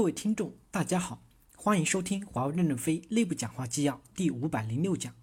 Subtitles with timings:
[0.00, 1.22] 各位听众，大家好，
[1.54, 5.14] 欢迎收听华为任正非内部讲话纪要第五百零六讲，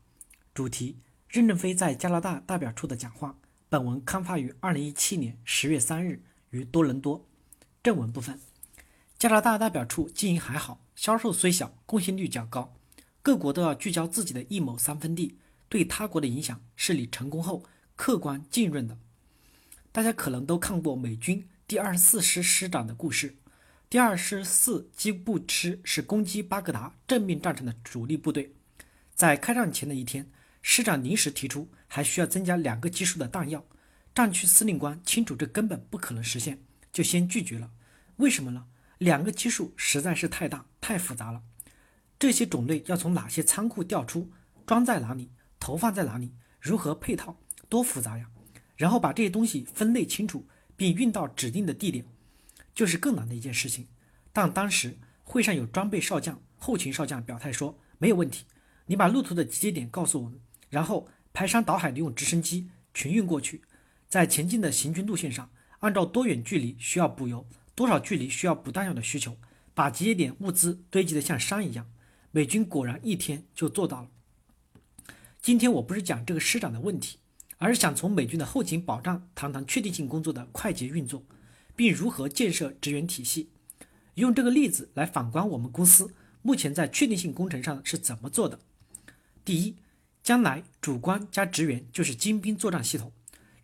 [0.54, 3.40] 主题：任正非在加拿大代表处的讲话。
[3.70, 6.22] 本文刊发于二零一七年十月三日
[6.52, 7.28] 于多伦多。
[7.82, 8.40] 正文部分：
[9.18, 12.76] 加拿大代表处经营还好，销售虽小，贡献率较高。
[13.24, 17.64] 各国都要聚焦自己的一亩三分地，对他国的影响是你成功后
[17.96, 19.00] 客观浸润的。
[19.92, 23.38] 大家可能都看过美军第二十四师师长的故事。
[23.90, 28.54] 第二师四机步师是攻击巴格达正面战场的主力部队，
[29.16, 30.30] 在开战前的一天，
[30.62, 33.64] 师长临时提出还需要增加两个基数的弹药。
[34.14, 36.60] 战区司令官清楚这根本不可能实现，
[36.92, 37.72] 就先拒绝了。
[38.18, 38.66] 为什么呢？
[38.98, 41.42] 两个基数实在是太大太复杂了，
[42.20, 44.30] 这些种类要从哪些仓库调出，
[44.66, 45.32] 装在哪里，
[45.62, 48.30] 投放在哪里，如何配套，多复杂呀！
[48.76, 50.46] 然后把这些东西分类清楚，
[50.76, 52.04] 并运到指定的地点。
[52.78, 53.88] 就是更难的一件事情，
[54.32, 58.46] 但当时会上有装备少将、后勤少将表态说没有问题，
[58.86, 60.40] 你把路途的集结点告诉我们，
[60.70, 63.64] 然后排山倒海的用直升机群运过去，
[64.08, 69.36] 在前进的行军路线上，按照多远距离需要补油、多少距离需要补弹药的需求，
[69.74, 71.90] 把集结点物资堆积的像山一样。
[72.30, 74.10] 美军果然一天就做到了。
[75.42, 77.18] 今天我不是讲这个师长的问题，
[77.58, 81.24] 而是想从美军的后勤保障谈谈确定性工作的快捷运作。
[81.78, 83.52] 并如何建设职员体系？
[84.16, 86.12] 用这个例子来反观我们公司
[86.42, 88.60] 目前在确定性工程上是怎么做的。
[89.46, 89.78] 第一，
[90.24, 93.14] 将来主观加职员就是精兵作战系统，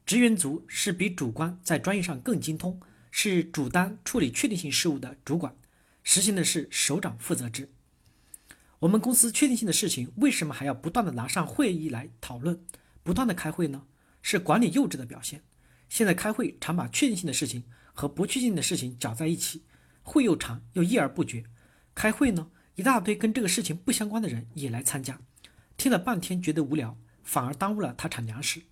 [0.06, 5.56] 职员组是比主观在专业上更精通，是主单处理确定性事务的主管，
[6.04, 7.72] 实行的是首长负责制。
[8.78, 12.64] 我们公司确定性的事情为什么还要不断的拿上会议来讨论，
[13.02, 13.88] 不断的开会呢？
[14.22, 15.42] 是管理幼稚的表现。
[15.90, 17.64] 现在开会常把确定性的事情。
[17.94, 19.64] 和不确定的事情搅在一起，
[20.02, 21.46] 会又长又议而不决。
[21.96, 25.22] 开会呢，一大堆跟这个事情不相关的人也来参加，
[25.78, 28.64] 听了半天觉得无聊，反而耽误了他产粮食。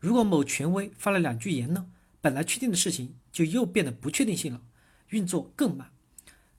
[0.00, 1.86] 如果某权威发了两句言呢，
[2.20, 4.62] 本来确定的事情就又变得不确定性了，
[5.10, 5.92] 运作更慢。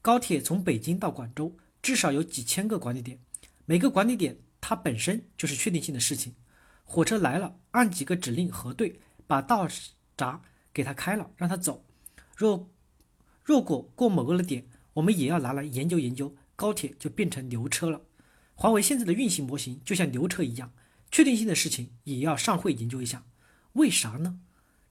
[0.01, 3.19] 高铁从北京到广州至少有几千个管理点，
[3.65, 6.35] 每个管理点它本身就是确定性的事情。
[6.83, 9.67] 火车来了，按几个指令核对，把道
[10.15, 10.41] 闸
[10.71, 11.83] 给他开了，让他走。
[12.35, 12.69] 若
[13.43, 18.01] 若果过某个的点，我们也要拿来研究研究，高铁就变成牛车了。
[18.53, 20.73] 华为现在的运行模型就像牛车一样，
[21.11, 23.25] 确定性的事情也要上会研究一下。
[23.73, 24.39] 为啥呢？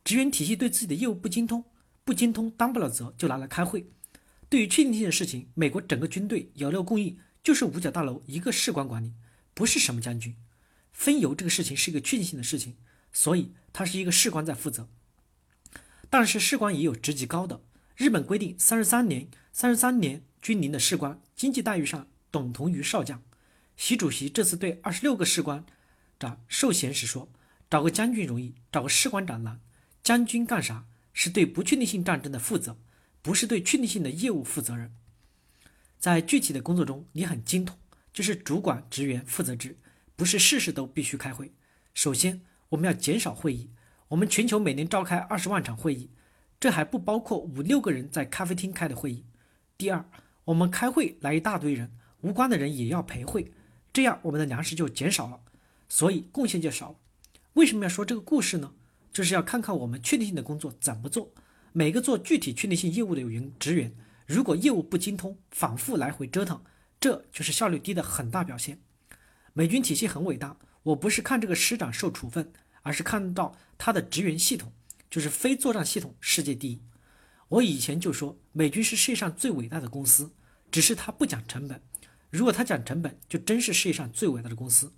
[0.04, 1.64] 职员体系对自己的业务不精通，
[2.04, 3.86] 不精通担不了责，就拿来开会。
[4.48, 9.14] 对于确定性的事情，美国整个军队有料供应就是五角大楼一个士官管理，
[9.54, 10.36] 不是什么将军。
[10.92, 12.76] 分油这个事情是一个确定性的事情，
[13.12, 14.88] 所以他是一个士官在负责。
[16.16, 17.60] 但是士官也有职级高的。
[17.96, 23.20] 日本规定，三十三年、三十三年军龄的士官，经济待遇上等同于少将。
[23.76, 25.66] 习主席这次对二十六个士官
[26.16, 27.28] 长授衔时说
[27.68, 29.60] ：“找个将军容易，找个士官长难。
[30.04, 30.86] 将军干啥？
[31.12, 32.78] 是对不确定性战争的负责，
[33.20, 34.94] 不是对确定性的业务负责任。
[35.98, 37.76] 在具体的工作中，你很精通，
[38.12, 39.76] 就是主管职员负责制，
[40.14, 41.52] 不是事事都必须开会。
[41.92, 43.70] 首先，我们要减少会议。”
[44.14, 46.08] 我们全球每年召开二十万场会议，
[46.60, 49.24] 这还不包括五六个人在咖啡厅开的会议。
[49.76, 50.08] 第二，
[50.44, 53.52] 我们开会来一大堆人，无关的人也要陪会，
[53.92, 55.40] 这样我们的粮食就减少了，
[55.88, 56.96] 所以贡献就少了。
[57.54, 58.72] 为什么要说这个故事呢？
[59.12, 61.32] 就是要看看我们确定性的工作怎么做。
[61.72, 63.92] 每个做具体确定性业务的员职员，
[64.26, 66.62] 如果业务不精通，反复来回折腾，
[67.00, 68.78] 这就是效率低的很大表现。
[69.54, 72.52] 美军体系很伟大，我不是看这个师长受处分。
[72.84, 74.72] 而是看到他的职员系统，
[75.10, 76.80] 就是非作战系统世界第一。
[77.48, 80.32] 我以前就说美军是世界上最伟大的公司，
[80.70, 81.80] 只是他不讲成本。
[82.30, 84.92] 如果他讲成本，就真是世界上最伟大的公司。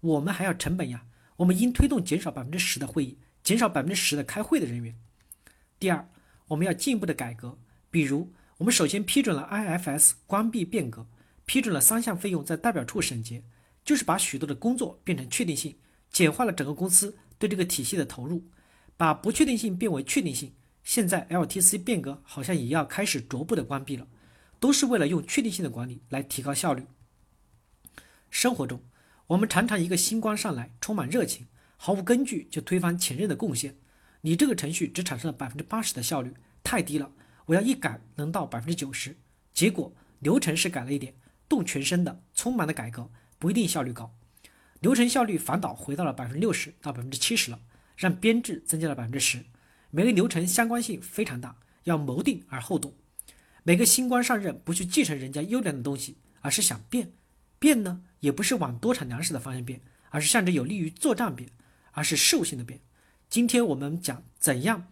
[0.00, 1.04] 我们还要成本呀，
[1.36, 4.94] 我们应推动减少百分之十的会议，减少百分之十的开会的人员。
[5.78, 6.08] 第二，
[6.48, 7.58] 我们要进一步的改革，
[7.90, 11.06] 比如我们首先批准了 IFS 关闭变革，
[11.46, 13.42] 批准了三项费用在代表处审结，
[13.84, 15.76] 就是把许多的工作变成确定性，
[16.10, 17.16] 简化了整个公司。
[17.42, 18.44] 对这个体系的投入，
[18.96, 20.52] 把不确定性变为确定性。
[20.84, 24.06] 现在 LTC 变革好像也要开始逐步的关闭了，
[24.60, 26.86] 都是为了用确定性的管理来提高效率。
[28.30, 28.80] 生活中，
[29.26, 33.74] 我们常常一个新官上来，充满热情，毫无根据就推翻前任的贡献。
[34.20, 37.10] 你这个程序只产生了百分之八十的效率，太低了。
[37.46, 39.16] 我要一改能到百分之九十。
[39.52, 41.12] 结果流程是改了一点，
[41.48, 43.10] 动全身的匆忙的改革
[43.40, 44.14] 不一定效率高。
[44.82, 47.60] 流程效率反倒回到了百分之六十到百分之七十了，
[47.96, 49.44] 让编制增加了百分之十。
[49.90, 52.92] 每个流程相关性非常大，要谋定而后动。
[53.62, 57.12] 每个新官上任不去继承人家优良的东西，而是想变。
[57.60, 59.80] 变呢，也不是往多产粮食的方向变，
[60.10, 61.48] 而是向着有利于作战变，
[61.92, 62.80] 而是事务性的变。
[63.28, 64.88] 今天我们讲怎样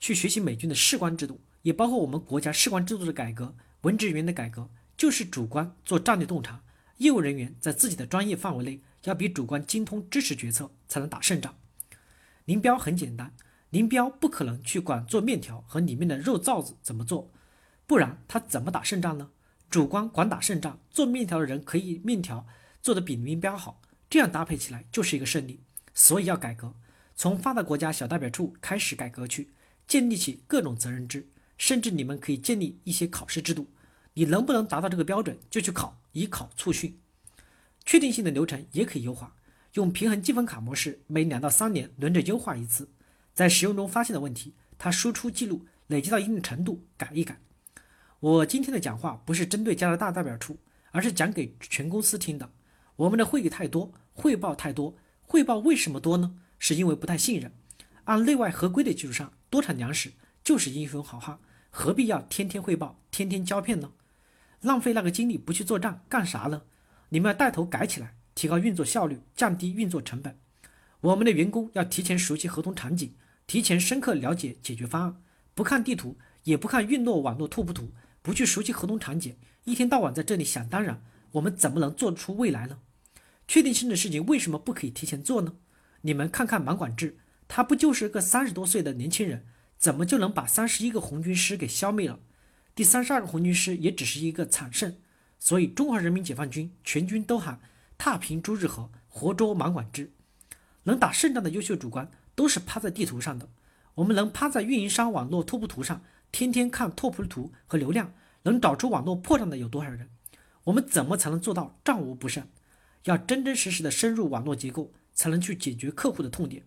[0.00, 6.64] 去学习美军的士官制度，也包括我们国家士官制度的改革、文职人员的改革，就是主官做战略洞察，
[6.96, 11.54] 业务人员在自己的专业范围内要比主观精通知识决策，才能打胜仗。
[12.44, 13.34] 林彪很简单，
[13.70, 17.30] 林彪不可能去管做面条和里面的肉臊子怎么做，
[17.86, 19.30] 不然他怎么打胜仗呢？
[19.70, 22.46] 主观管打胜仗，做面条的人可以面条
[22.82, 25.60] 做得比林彪好，这样搭配起来就是一个胜利。
[25.94, 26.74] 所以要改革，
[27.14, 29.52] 从发达国家小代表处开始改革去，
[29.86, 33.68] 建立起各种责任制，甚至你们可以建立一些考试制度。
[34.14, 36.98] 你能不能达到这个标准，就去考，以考促训。
[37.84, 39.34] 确定性的流程也可以优化，
[39.74, 42.88] 用平衡积分卡模式，每两到三年轮着优化一次，
[43.34, 47.38] 在使用中发现的问题，它输出记录累积到一定程度，改一改。
[48.20, 50.56] 我今天的讲话不是针对加拿大代表处，
[50.92, 52.50] 而是讲给全公司听的。
[52.96, 56.34] 我们的会议太多，汇报太多，汇报为什么多呢？
[56.58, 57.52] 是因为不太信任。
[58.04, 60.12] 按内外合规的基础上，多产粮食
[60.44, 61.38] 就是英雄好汉，
[61.70, 63.90] 何必要天天汇报、天天胶片呢？
[64.60, 66.62] 浪费那个精力不去作战干啥呢？
[67.12, 70.38] 你们要带头改起来，提高运作效率，降低运作成本。
[71.02, 73.14] 我们的员工要提前熟悉合同场景，
[73.46, 75.22] 提前深刻了解解决方案，
[75.54, 77.92] 不看地图，也不看运络网络拓扑图。
[78.22, 82.78] 不去熟悉合同场景，一天到晚在这里想当然，我们怎么能做出未来呢？
[83.46, 85.56] 确定性的事情为什么不可以提前做呢？
[86.00, 89.44] 你们看看满管制，他不就是个三十多岁的年轻人，
[89.76, 92.20] 怎么就能把三十一个红军师给消灭了？
[92.74, 94.96] 第三十二个红军师也只是一个惨胜。
[95.42, 97.58] 所以中华人民解放军全军都喊
[97.98, 100.12] 踏平朱日和，活捉满管制。
[100.84, 103.48] 能打胜仗的优秀主官都是趴在地图上的，
[103.96, 106.00] 我们能趴在运营商网络拓扑图上。
[106.30, 110.08] 天天看拓扑图和流量，能找出网络破绽的有多少人？
[110.62, 112.46] 我们怎么才能做到战无不胜？
[113.06, 116.62] 要真真实实的深入网络结构，才能去解决客户的痛点。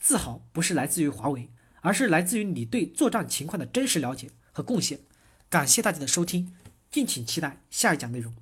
[0.00, 4.98] 自豪不是来自于华为，而是来自于你对作战情况的真实了解和贡献。
[5.48, 6.52] 感谢大家的收听，
[6.90, 8.34] 敬请期待下一讲内容。